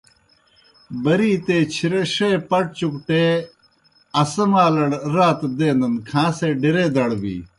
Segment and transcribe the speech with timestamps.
[1.03, 3.23] بَرِیتے چِھرݜے پٹ چُکٹے
[4.21, 7.37] اسہ مالڑ راتَ دینَن کھاں سے ڈیرے دڑ بِی۔